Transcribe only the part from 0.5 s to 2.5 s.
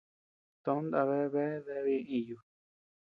To nda bea deabea ñeʼe iyu.